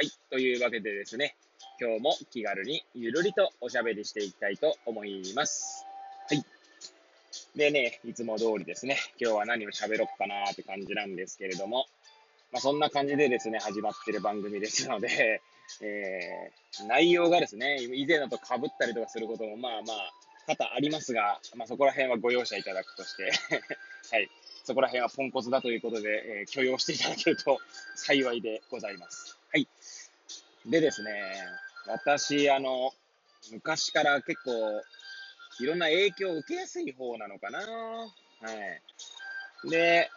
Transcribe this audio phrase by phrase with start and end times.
[0.00, 0.12] はい。
[0.30, 1.34] というわけでですね、
[1.80, 5.84] 今日も気軽にゆるりとおしゃべりしていきたいと思います。
[6.30, 6.44] はい。
[7.56, 11.86] でね、いつも通りですね、今日は何を喋ろっかなーって感じなんですけれども、
[12.52, 15.42] まあ、そんな感じでですね、始まってる番組ですので、
[15.82, 20.14] えー、内容がですね、以前のと被ったりとかすることもまあまあ
[20.46, 23.32] 多々ありますが、まあ、そこら辺はご容赦いただくとして
[24.14, 24.30] はい。
[24.62, 27.58] そこら辺はポンコツだということで、えー、許容していただけると
[27.96, 29.37] 幸いでございます。
[29.50, 29.66] はい。
[30.66, 31.10] でですね、
[31.86, 32.92] 私、あの、
[33.50, 34.82] 昔から結構、
[35.60, 37.60] いろんな影響を受けやすい方なのかな。
[37.60, 37.64] は
[39.64, 39.70] い。
[39.70, 40.10] で、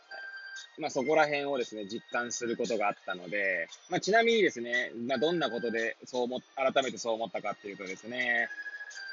[0.77, 8.49] まあそこら辺をですね、実感することがあったので、まあちなみにですね、まあどんなことでそう思、改めてそう思ったかっていうとですね、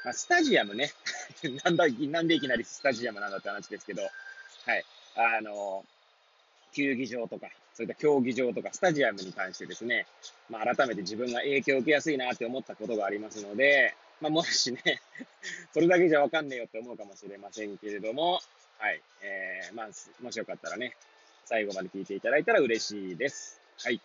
[0.03, 0.91] まあスタジアムね、
[1.63, 4.09] なんだ、なんでいきなりスタジアムなんだって話ですけど、は
[4.75, 4.83] い。
[5.15, 5.85] あの、
[6.73, 7.47] 球技場とか、
[7.79, 10.05] そういった競技場とか、スタジアムに関してですね、
[10.49, 14.81] まあ、改めて自分が影響を受けやすいなって思ったことがありますので、まあ、もしね
[15.73, 18.41] それだけじゃわかんねえよって思うかもしれませんけれども、
[18.79, 19.89] はい、えー、まあ、
[20.21, 20.97] もしよかったらね、
[21.45, 23.61] 最後まで聞いていただいたら嬉しいです。
[23.77, 24.01] はい。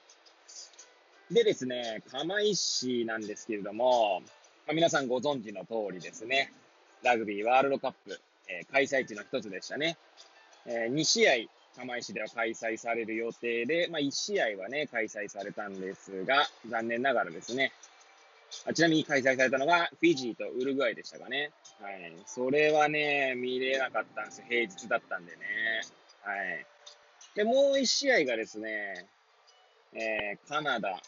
[1.32, 4.20] でですね、釜石なんですけれども、
[4.68, 6.52] まあ、皆さんご存知の通りですね、
[7.02, 9.96] ラグビーワールドカップ、えー、開催地の一つでしたね。
[10.64, 11.32] えー、2試合、
[11.76, 17.72] 釜石では開催される予定で、まあ、1試合はね、開催されたんですが、残念ながらですね、
[18.66, 21.50] あちなみに開催されたのが、フィジーとウルグアイでしたかね。
[21.80, 22.12] はい。
[22.26, 24.46] それはね、見れなかったんですよ。
[24.48, 25.38] 平日だったんでね。
[26.22, 26.66] はい。
[27.34, 29.06] で、もう1試合がですね、
[29.92, 31.00] えー、カナダ、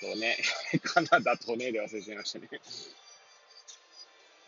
[0.00, 0.36] とね、
[0.84, 2.48] カナダとねで忘れてしまいましたね。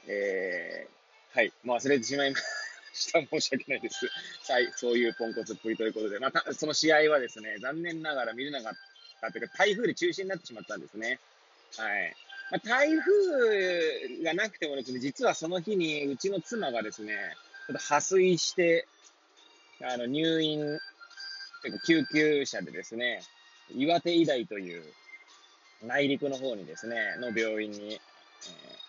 [0.06, 1.53] えー、はい。
[1.64, 2.68] もう忘れてしまいました。
[2.98, 4.06] した 申し訳ないです。
[4.50, 8.72] はい、そういうポンコツっぷりということで、また、その試合はですね、残念ながら見れなかっ
[9.20, 11.20] たというか、台風で中止になってしまったんですね。
[11.76, 12.16] はい。
[12.50, 17.14] まあ、台風がなくてもですね、実はその日にうちの妻がですね、
[17.66, 18.87] ちょっと破水して、
[19.81, 20.78] あの、入院、
[21.60, 23.22] というか救急車でですね、
[23.75, 24.84] 岩手医大という
[25.82, 28.88] 内陸の方にですね、の病院に、えー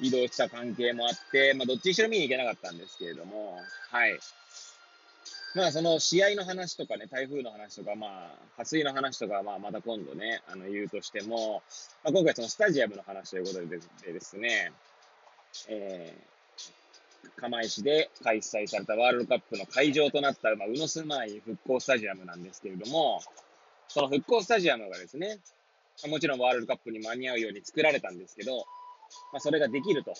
[0.00, 3.58] 移動した関係もあって、まあ、どっちにしろ見に行けなかったんですけれども、
[3.90, 4.18] はい。
[5.54, 11.62] まあ、その試合の話とかね、台風の話とか、まあ、破水の話とか、まあ、また今度ね、あの、言うとしても、
[12.04, 14.72] まあ、今回そのスタジアムの話ということででですね、
[15.68, 23.22] えー、釜石で開催されたワールドカップの会場となった、まあ、宇野住まい復興スタジアムなんですけれども、
[23.88, 25.38] その復興スタジアムがですね、
[26.06, 28.66] もちろんワールドカップに間に合うように作られたんですけど、
[29.32, 30.14] まあ、それができると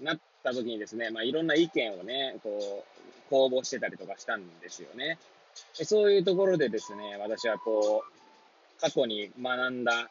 [0.00, 5.18] なった時にですね、まあ、いろんな意見をね、こう、公募してたりとかしたんですよね。
[5.76, 10.08] でそういうところでですね、私はこう、過去に学んだ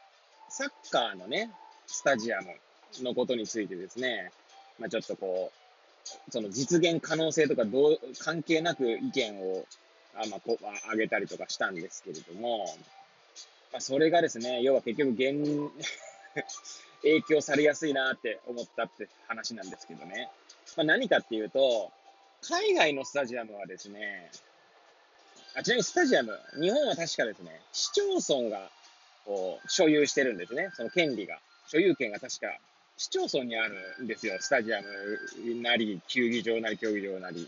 [0.49, 1.51] サッカーのね、
[1.87, 2.47] スタジアム
[3.03, 4.31] のことについてですね、
[4.79, 9.65] まあ、ちょっとこう、その実現可能性とかどう、関係なく意見を、
[10.15, 12.65] あまあ、こう、上げたりとかしたんですけれども、
[13.71, 15.71] まあ、それがですね、要は結局現、
[17.03, 20.29] 影響されやすいなって思ったって話なんですけどね。
[20.75, 21.91] まあ、何かっていうと、
[22.41, 24.29] 海外のスタジアムはですね、
[25.55, 28.03] あちなみにスタジアム、日本は確かですね、市町
[28.37, 28.69] 村が
[29.25, 30.69] こう所有してるんですね。
[30.73, 31.39] その権利が。
[31.67, 32.47] 所有権が確か
[32.97, 34.37] 市町村にあるんですよ。
[34.39, 37.47] スタジアムなり、球技場なり、競技場なり。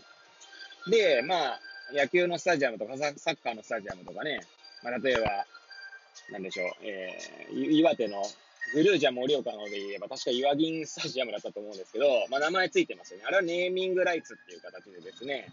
[0.88, 1.60] で、まあ、
[1.92, 4.40] 野球のスタジアムとかサッカーのスタジアムとかね、
[4.82, 5.46] まあ、例えば、
[6.30, 8.22] なんでしょう、えー、岩手の
[8.74, 13.24] グルージャ盛岡ので言えば、確か岩銀スタジアムだったと思うんですけど、まあ名前ついてますよね。
[13.26, 15.48] あれはネーミングライツっていう形でですね、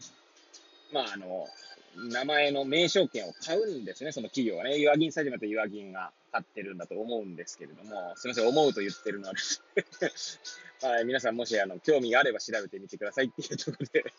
[0.91, 1.47] まああの、
[1.95, 4.77] 名前の名称権を買うんですね、その企業はね。
[4.77, 9.33] 岩銀スタジアムと岩銀が買ってるんだと思うんですけれども、すみません、思うと言ってるのは
[10.83, 14.13] はい、皆さんもしあの興味があれば調べてみてくださいっていうところで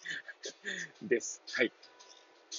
[1.03, 1.41] です。
[1.53, 1.73] はい。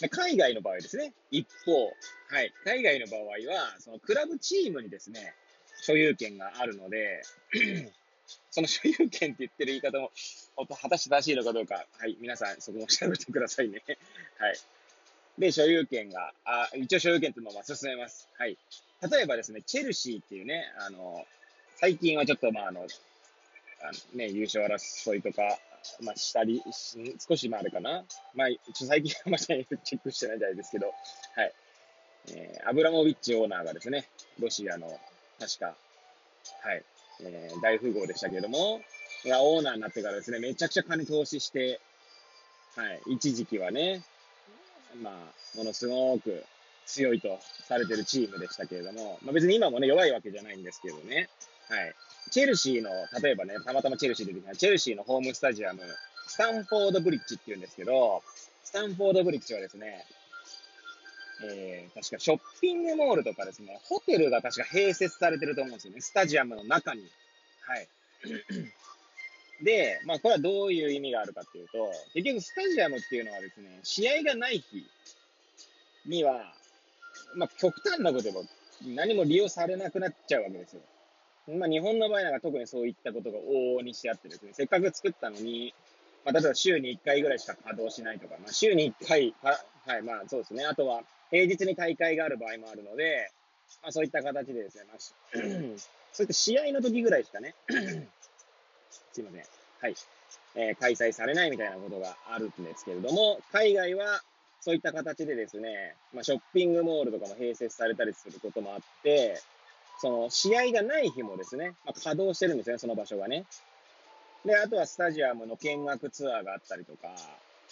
[0.10, 1.14] 海外の場合ですね。
[1.32, 1.88] 一方、
[2.30, 2.54] はい。
[2.64, 5.34] 海外の場合は、そのクラブチームにですね、
[5.82, 7.22] 所有権があるので、
[8.52, 10.12] その所有権って言ってる言い方も、
[10.82, 13.82] 果たして正しいのかどうか、はい、皆さんそこも調べてくださいね。
[14.38, 14.58] はい。
[15.38, 18.28] で、所有権が、あ一応所有権っていうのをまあ進めます。
[18.38, 18.58] はい。
[19.10, 21.26] 例えばですね、チェルシーっていうね、あの、
[21.78, 22.88] 最近はちょっとまああの、あの
[24.14, 25.58] ね、優勝争いとか、
[26.02, 26.62] まあ、したり、
[27.26, 28.04] 少しまああれかな。
[28.34, 30.94] まあ、ちょ最近 はまだチェックしてないみたいですけど、
[31.36, 31.54] はい。
[32.32, 34.06] えー、アブラモビッチオーナーがですね、
[34.40, 35.00] ロシアの、
[35.40, 35.76] 確か、
[36.62, 36.84] はい、
[37.22, 38.82] えー、大富豪でしたけれども、
[39.26, 41.80] がオーナーになってからですね、めちゃくちゃ金投資して、
[42.76, 44.02] はい、一時期はね、
[45.02, 46.44] まあ、ものすごく
[46.86, 51.30] 強いとされてるチームでしたけれども、まあ、別に今もね、弱いわけじゃないんですけどね、
[51.70, 51.94] はい。
[52.32, 52.90] チェルシーの、
[53.22, 55.82] 例えばね、たまたまチェルシー出てきた、チェルシーのホームスタジアム、
[56.28, 58.24] スタンフォードブリッジって言うんですけど、
[58.64, 60.06] スタンフォードブリッジはですね、
[61.44, 66.02] えー、確かショッピングモールとかですね、ホテルが確か併設されてると思うんですよね。
[66.02, 67.02] スタジアムの中に。
[67.62, 67.88] はい。
[69.64, 74.86] で、まあこれはどういう意味があるかっていうと、結局スタジアムっていうのはですね、試合がない日
[76.06, 76.54] には、
[77.36, 78.44] まあ極端なことでも
[78.86, 80.82] 何も利用されなくなっちゃうわけですよ。
[81.58, 85.74] まあ日本の場合なんか特にそういったことが往々にしてあってですね、せっかく作ったのに、
[86.26, 90.66] まあ例えば週に1回ぐらいしか稼働しないとか、まあ週に1回、は、はい、まあそうですね。
[90.66, 93.32] あとは、平日に大会がある場合もあるので、
[93.82, 94.98] まあ、そういった形でですね、まあ、
[96.12, 97.56] そういった試合の時ぐらいしかね、
[99.14, 99.44] すいません。
[99.82, 99.96] はい。
[100.56, 104.22] えー、開催されないみたいなことがあるんですけれども、海外は
[104.62, 109.40] そういった形でですね、まあ、ショッピングモールとかも併設されたりすることもあって、
[110.00, 113.46] その試合がない日もですね、まあ、稼働してるんですね、その場所がね。
[114.46, 117.10] で、あとはスタジアムの見学ツアーがあったりとか、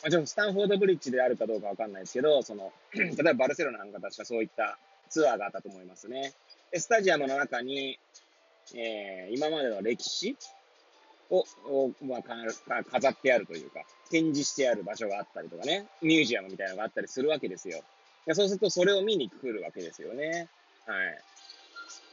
[0.04, 4.78] まあ、ちょっとスタンフォードブリッジであるかどうかわかんないですけど、その、 例えばバルセロナなんか確かそういった
[5.10, 6.34] ツアーがあったと思いますね。
[6.72, 8.00] で、スタジアムの中に、
[8.76, 10.36] えー、今までの歴史
[11.30, 17.82] を、をまあ、飾ってあるというか、展示してある場所があったりとかね、ミュージアムみたいなのがあったりするわけですよ。
[18.26, 20.50] でそうするとそれを見に来るわけですよね。
[20.86, 20.96] は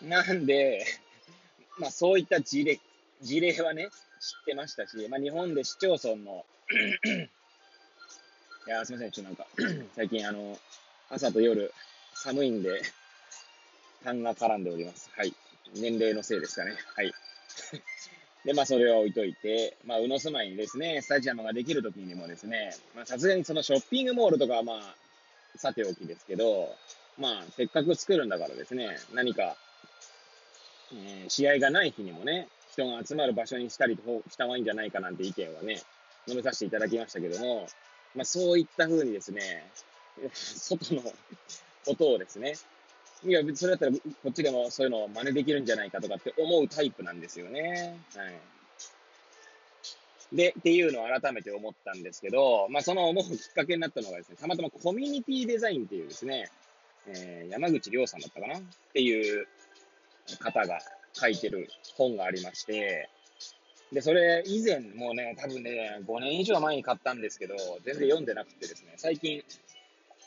[0.03, 0.09] い。
[0.09, 0.85] なんで、
[1.79, 2.81] まあそういった事例、
[3.21, 3.89] 事例はね、
[4.21, 6.45] 知ってましたし、まあ日本で市町村の
[8.67, 9.47] いやすみません、ちょっとなんか
[9.95, 10.57] 最近あの、
[11.11, 11.71] 朝と夜、
[12.15, 12.81] 寒いんで、
[14.03, 15.11] 痰が絡んでおります。
[15.15, 15.35] はい。
[15.77, 16.73] 年齢のせいですかね。
[16.97, 17.13] はい。
[18.47, 26.75] で、まあ、それを置いといて、まあ、宇野住まいにですね、スタジアムができるときにもですね、まあ、さすがにそのショッピングモールとかはまあ、さておきですけど、
[27.19, 29.59] まあ、せっかく作るんだからですね、何か、
[30.91, 33.99] えー、試合がない日にもね、人が集まる場所にしたり
[34.31, 35.83] した方がいいんじゃないかなんて意見はね、
[36.27, 37.69] 述べさせていただきましたけども、
[38.15, 39.71] まあ、そういった風にですね、
[40.33, 41.03] 外の
[41.85, 42.55] ことをですね、
[43.25, 47.99] いや、それだったらこっちでもそういうのを真似できるんじゃないかとかって思うタイプなんですよね。
[48.15, 48.35] はい。
[50.33, 56.51] で、っていうのを改めて思ったんですけど、まあ、その思うきっかけになったのがですね、たまたまコミュニティデザインっていうですね、
[57.07, 58.59] えー、山口亮さんだったかな？
[58.59, 58.63] っ
[58.93, 59.47] ていう
[60.41, 60.81] 方が
[61.13, 63.09] 書いてる本がありまして、
[63.95, 67.55] で、それ以前、もうね、多分ね、5年以上前に買ったんですけど、
[67.85, 69.43] 全然読んでなくてですね、最近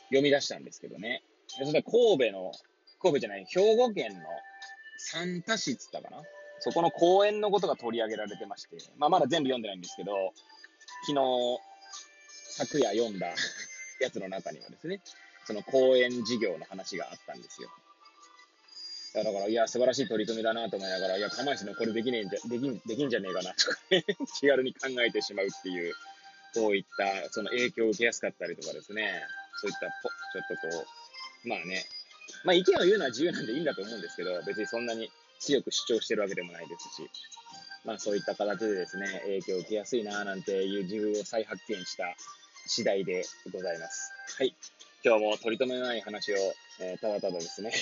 [0.04, 1.22] 読み出したんですけどね。
[1.58, 2.52] で、それ神戸の、
[3.00, 4.20] 神戸じゃない、兵庫県の
[4.96, 6.22] 三田市っつったかな？
[6.60, 10.32] そこの公園のことが取り上げられてまして、まあまだ全部読んでないんですけど、
[11.06, 11.60] 昨日、
[12.56, 13.28] 昨夜読んだ
[14.00, 15.00] やつの中にはですね、
[15.44, 17.68] その公園事業の話があったんですよ。
[19.24, 23.76] だから、いや、素晴らしい取り組みだなと思いながら、いや、釜石のこれできねえんじゃ、できん、できんじゃねえかなとか、
[24.40, 25.94] 気軽に考えてしまうっていう、
[26.54, 29.22] こういった、その影響を受けやすかったりとかですね、
[29.60, 30.86] そういったぽ、ちょっとこ
[31.44, 31.84] う、まあね、
[32.44, 35.10] まあ意見を言うのは自由なんでいいんだと思うんですけど、別にそんなに
[35.40, 37.10] 強く主張してるわけでもないですし、
[37.84, 42.16] まあそういった形でですね、影響を受けやすいななんていう自分を再発見した
[42.66, 44.12] 次第でございます。
[44.38, 44.54] はい。
[45.04, 46.36] 今日も取り留めない話を、
[46.80, 47.72] えー、ただただですね、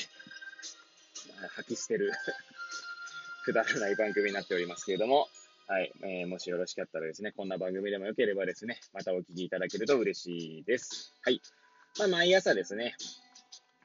[1.49, 2.13] 吐き捨てる
[3.45, 5.29] くだらない番組になっておりますけれども、
[5.69, 5.93] はい。
[6.03, 11.13] えー、もしよろしかったらですね、こんな番組でもよければですね、またお聞きいただけると嬉しいです。
[11.23, 11.41] はい。
[11.99, 12.95] まあ、毎朝ですね、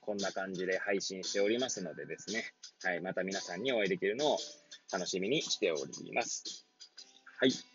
[0.02, 2.54] こんな感じで配信しておりますのでですね、
[2.84, 3.02] はい。
[3.02, 4.38] また皆さんにお会いできるのを
[4.92, 6.68] 楽しみにしております。
[7.40, 7.71] はい。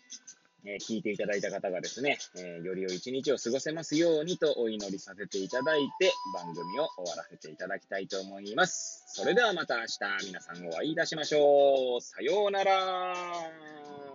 [0.67, 9.03] えー、聞いていただいた方がですね、えー、より良い一日を過ごせますようにとお祈りさせていただいて、番組を終わらせていただきたいと思います。
[9.07, 9.83] それではまた明
[10.19, 12.01] 日皆さんお会いいたしましょう。
[12.01, 14.06] さようなら。